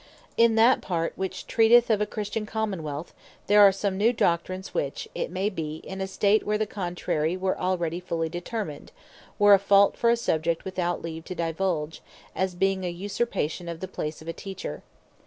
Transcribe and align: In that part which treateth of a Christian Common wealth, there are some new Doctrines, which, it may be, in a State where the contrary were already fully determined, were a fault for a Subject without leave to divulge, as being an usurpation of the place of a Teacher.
In 0.35 0.55
that 0.55 0.81
part 0.81 1.13
which 1.15 1.45
treateth 1.45 1.91
of 1.91 2.01
a 2.01 2.07
Christian 2.07 2.47
Common 2.47 2.81
wealth, 2.81 3.13
there 3.45 3.61
are 3.61 3.71
some 3.71 3.99
new 3.99 4.11
Doctrines, 4.11 4.73
which, 4.73 5.07
it 5.13 5.29
may 5.29 5.47
be, 5.47 5.75
in 5.85 6.01
a 6.01 6.07
State 6.07 6.43
where 6.43 6.57
the 6.57 6.65
contrary 6.65 7.37
were 7.37 7.55
already 7.55 7.99
fully 7.99 8.27
determined, 8.27 8.91
were 9.37 9.53
a 9.53 9.59
fault 9.59 9.95
for 9.95 10.09
a 10.09 10.17
Subject 10.17 10.65
without 10.65 11.03
leave 11.03 11.23
to 11.25 11.35
divulge, 11.35 12.01
as 12.35 12.55
being 12.55 12.83
an 12.83 12.95
usurpation 12.97 13.69
of 13.69 13.79
the 13.79 13.87
place 13.87 14.23
of 14.23 14.27
a 14.27 14.33
Teacher. 14.33 14.81